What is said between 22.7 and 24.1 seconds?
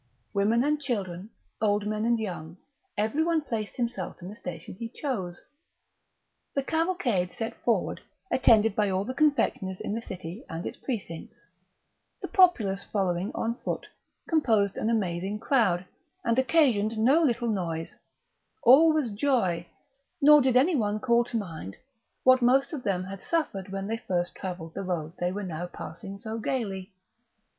of them had suffered when they